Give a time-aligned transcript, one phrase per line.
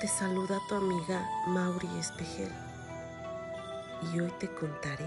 [0.00, 2.50] Te saluda tu amiga Mauri Espejel.
[4.14, 5.04] Y hoy te contaré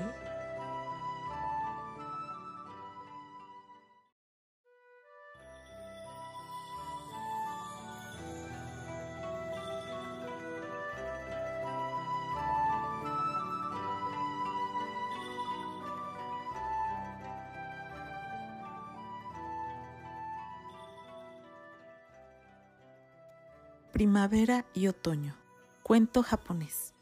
[23.94, 25.36] Primavera y otoño.
[25.84, 26.96] Cuento japonés.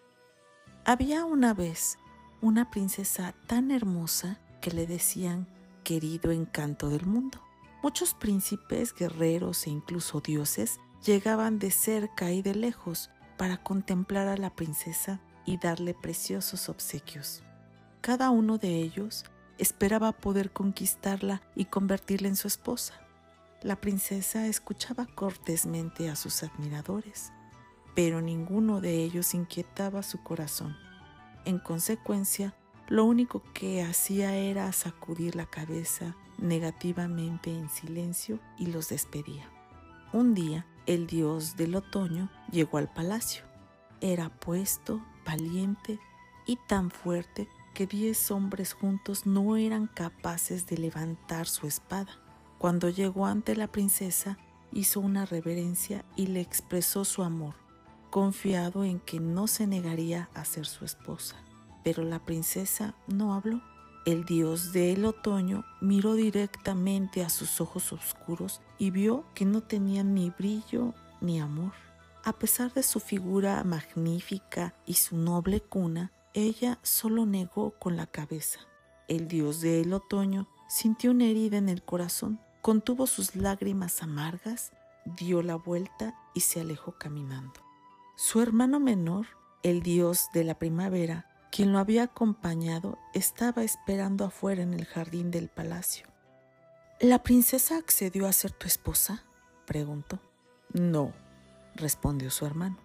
[0.84, 1.98] Había una vez
[2.42, 5.48] una princesa tan hermosa que le decían
[5.86, 7.42] querido encanto del mundo.
[7.82, 14.36] Muchos príncipes, guerreros e incluso dioses llegaban de cerca y de lejos para contemplar a
[14.36, 17.42] la princesa y darle preciosos obsequios.
[18.02, 19.24] Cada uno de ellos
[19.58, 22.96] esperaba poder conquistarla y convertirla en su esposa.
[23.62, 27.32] La princesa escuchaba cortésmente a sus admiradores,
[27.94, 30.76] pero ninguno de ellos inquietaba su corazón.
[31.46, 32.56] En consecuencia,
[32.88, 39.48] lo único que hacía era sacudir la cabeza negativamente en silencio y los despedía.
[40.12, 43.44] Un día, el dios del otoño llegó al palacio.
[44.02, 46.00] Era puesto, valiente
[46.48, 52.21] y tan fuerte que diez hombres juntos no eran capaces de levantar su espada.
[52.62, 54.38] Cuando llegó ante la princesa,
[54.72, 57.56] hizo una reverencia y le expresó su amor,
[58.12, 61.38] confiado en que no se negaría a ser su esposa.
[61.84, 63.64] Pero la princesa no habló.
[64.06, 70.14] El dios del otoño miró directamente a sus ojos oscuros y vio que no tenían
[70.14, 71.74] ni brillo ni amor.
[72.24, 78.06] A pesar de su figura magnífica y su noble cuna, ella solo negó con la
[78.06, 78.60] cabeza.
[79.08, 84.72] El dios del otoño sintió una herida en el corazón contuvo sus lágrimas amargas,
[85.06, 87.60] dio la vuelta y se alejó caminando.
[88.16, 89.28] Su hermano menor,
[89.64, 95.32] el dios de la primavera, quien lo había acompañado, estaba esperando afuera en el jardín
[95.32, 96.08] del palacio.
[97.00, 99.26] ¿La princesa accedió a ser tu esposa?
[99.66, 100.20] preguntó.
[100.74, 101.14] No,
[101.76, 102.78] respondió su hermano.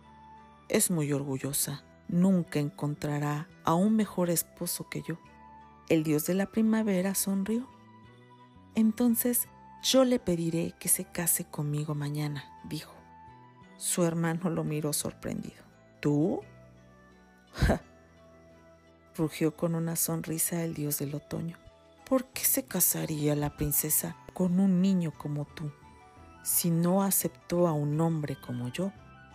[0.69, 1.85] Es muy orgullosa.
[2.09, 5.19] Nunca encontrará a un mejor esposo que yo.
[5.89, 7.69] El dios de la primavera sonrió.
[8.75, 9.49] Entonces
[9.87, 12.93] yo le pediré que se case conmigo mañana, dijo.
[13.77, 15.63] Su hermano lo miró sorprendido.
[16.01, 16.41] ¿Tú?
[19.17, 21.57] rugió con una sonrisa el dios del otoño.
[22.05, 25.71] ¿Por qué se casaría la princesa con un niño como tú?
[26.43, 28.93] Si no aceptó a un hombre como yo,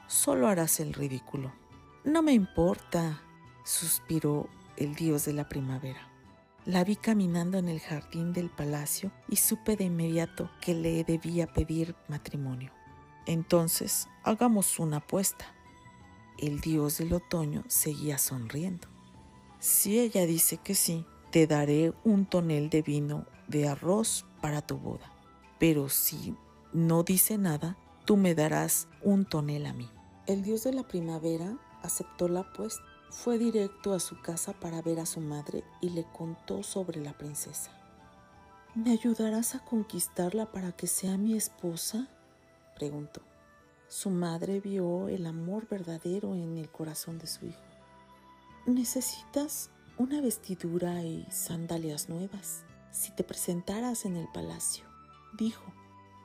[0.07, 1.53] solo harás el ridículo.
[2.03, 3.21] No me importa,
[3.63, 6.10] suspiró el dios de la primavera.
[6.65, 11.51] La vi caminando en el jardín del palacio y supe de inmediato que le debía
[11.51, 12.71] pedir matrimonio.
[13.25, 15.55] Entonces, hagamos una apuesta.
[16.37, 18.87] El dios del otoño seguía sonriendo.
[19.57, 24.77] Si ella dice que sí, te daré un tonel de vino de arroz para tu
[24.77, 25.11] boda.
[25.57, 26.35] Pero si
[26.73, 29.89] no dice nada, tú me darás un tonel a mí.
[30.27, 34.99] El dios de la primavera aceptó la apuesta fue directo a su casa para ver
[35.01, 37.71] a su madre y le contó sobre la princesa.
[38.73, 42.07] ¿Me ayudarás a conquistarla para que sea mi esposa?
[42.75, 43.21] preguntó.
[43.89, 47.59] Su madre vio el amor verdadero en el corazón de su hijo.
[48.65, 54.85] Necesitas una vestidura y sandalias nuevas si te presentaras en el palacio,
[55.37, 55.65] dijo,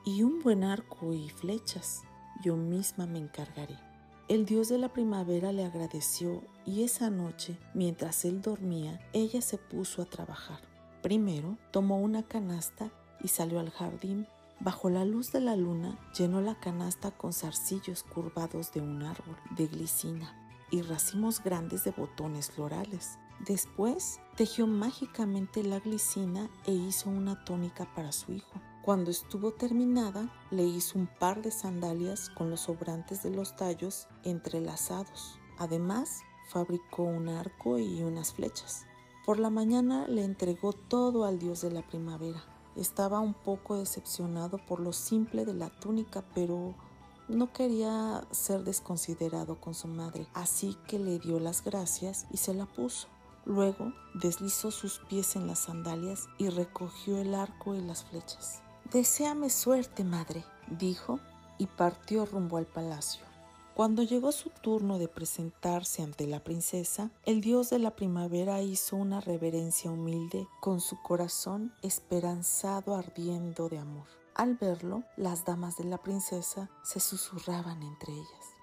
[0.05, 2.01] y un buen arco y flechas.
[2.43, 3.86] Yo misma me encargaré.
[4.27, 9.57] El dios de la primavera le agradeció y esa noche, mientras él dormía, ella se
[9.57, 10.59] puso a trabajar.
[11.01, 12.91] Primero tomó una canasta
[13.23, 14.27] y salió al jardín.
[14.59, 19.37] Bajo la luz de la luna llenó la canasta con zarcillos curvados de un árbol
[19.55, 20.35] de glicina
[20.71, 23.17] y racimos grandes de botones florales.
[23.47, 28.61] Después tejió mágicamente la glicina e hizo una tónica para su hijo.
[28.87, 34.07] Cuando estuvo terminada, le hizo un par de sandalias con los sobrantes de los tallos
[34.23, 35.37] entrelazados.
[35.57, 38.85] Además, fabricó un arco y unas flechas.
[39.25, 42.41] Por la mañana le entregó todo al dios de la primavera.
[42.77, 46.73] Estaba un poco decepcionado por lo simple de la túnica, pero
[47.27, 52.53] no quería ser desconsiderado con su madre, así que le dio las gracias y se
[52.53, 53.09] la puso.
[53.43, 58.61] Luego deslizó sus pies en las sandalias y recogió el arco y las flechas.
[58.91, 60.45] Deseame suerte, madre,
[60.79, 61.19] dijo,
[61.57, 63.25] y partió rumbo al palacio.
[63.73, 68.95] Cuando llegó su turno de presentarse ante la princesa, el dios de la primavera hizo
[68.95, 74.07] una reverencia humilde con su corazón esperanzado ardiendo de amor.
[74.35, 78.56] Al verlo, las damas de la princesa se susurraban entre ellas.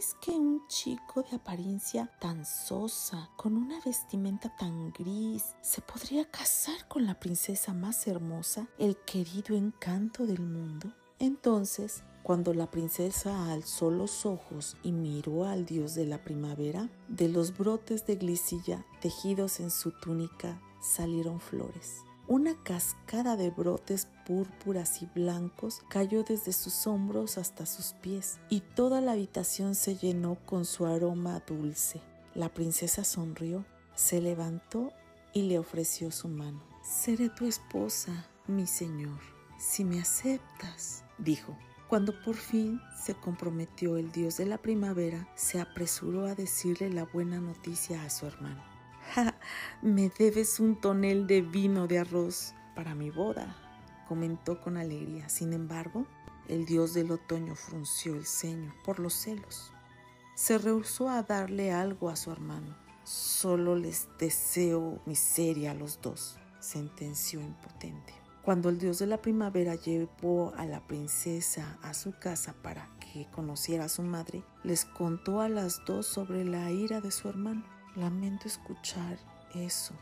[0.00, 5.82] ¿Cómo es que un chico de apariencia tan sosa, con una vestimenta tan gris, se
[5.82, 10.90] podría casar con la princesa más hermosa, el querido encanto del mundo?
[11.18, 17.28] Entonces, cuando la princesa alzó los ojos y miró al dios de la primavera, de
[17.28, 22.04] los brotes de glicilla tejidos en su túnica salieron flores.
[22.30, 28.60] Una cascada de brotes púrpuras y blancos cayó desde sus hombros hasta sus pies, y
[28.60, 32.00] toda la habitación se llenó con su aroma dulce.
[32.36, 33.64] La princesa sonrió,
[33.96, 34.92] se levantó
[35.32, 36.62] y le ofreció su mano.
[36.84, 39.18] Seré tu esposa, mi señor,
[39.58, 41.58] si me aceptas, dijo.
[41.88, 47.06] Cuando por fin se comprometió el dios de la primavera, se apresuró a decirle la
[47.06, 48.69] buena noticia a su hermano.
[49.82, 53.56] Me debes un tonel de vino de arroz para mi boda,
[54.08, 55.28] comentó con alegría.
[55.28, 56.06] Sin embargo,
[56.48, 59.72] el dios del otoño frunció el ceño por los celos.
[60.34, 62.76] Se rehusó a darle algo a su hermano.
[63.04, 68.14] Solo les deseo miseria a los dos, sentenció impotente.
[68.42, 73.26] Cuando el dios de la primavera llevó a la princesa a su casa para que
[73.30, 77.64] conociera a su madre, les contó a las dos sobre la ira de su hermano.
[77.96, 79.18] Lamento escuchar
[79.54, 79.94] eso,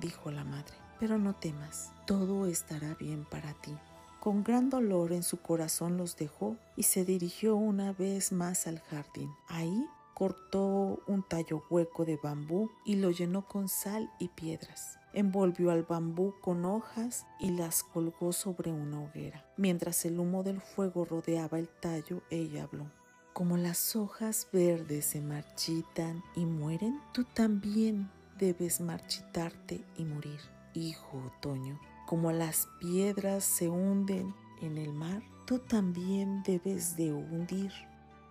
[0.00, 3.76] dijo la madre, pero no temas, todo estará bien para ti.
[4.20, 8.78] Con gran dolor en su corazón los dejó y se dirigió una vez más al
[8.78, 9.30] jardín.
[9.48, 9.84] Ahí
[10.14, 14.98] cortó un tallo hueco de bambú y lo llenó con sal y piedras.
[15.12, 19.44] Envolvió al bambú con hojas y las colgó sobre una hoguera.
[19.56, 22.86] Mientras el humo del fuego rodeaba el tallo, ella habló.
[23.34, 28.08] Como las hojas verdes se marchitan y mueren, tú también
[28.38, 30.38] debes marchitarte y morir,
[30.72, 31.80] hijo otoño.
[32.06, 34.32] Como las piedras se hunden
[34.62, 37.72] en el mar, tú también debes de hundir.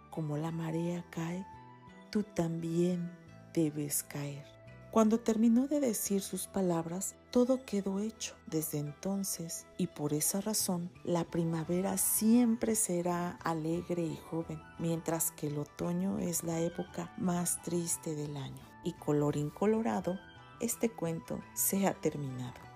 [0.10, 1.46] Como la marea cae,
[2.10, 3.12] tú también
[3.54, 4.53] debes caer.
[4.94, 10.92] Cuando terminó de decir sus palabras, todo quedó hecho desde entonces y por esa razón
[11.04, 17.60] la primavera siempre será alegre y joven, mientras que el otoño es la época más
[17.64, 18.62] triste del año.
[18.84, 20.20] Y color incolorado,
[20.60, 22.73] este cuento se ha terminado.